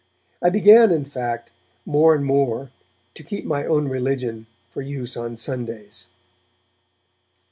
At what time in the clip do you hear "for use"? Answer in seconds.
4.67-5.15